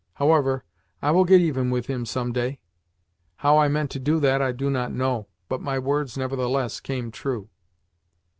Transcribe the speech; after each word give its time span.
However, 0.15 0.63
I 0.99 1.11
will 1.11 1.25
get 1.25 1.41
even 1.41 1.69
with 1.69 1.85
him 1.85 2.07
some 2.07 2.33
day." 2.33 2.59
How 3.35 3.59
I 3.59 3.67
meant 3.67 3.91
to 3.91 3.99
do 3.99 4.19
that 4.21 4.41
I 4.41 4.51
do 4.51 4.71
not 4.71 4.91
know, 4.91 5.27
but 5.47 5.61
my 5.61 5.77
words 5.77 6.17
nevertheless 6.17 6.79
came 6.79 7.11
true. 7.11 7.49